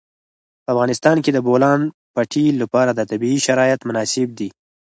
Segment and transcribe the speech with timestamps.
[0.63, 1.79] په افغانستان کې د د بولان
[2.15, 4.49] پټي لپاره طبیعي شرایط مناسب دي.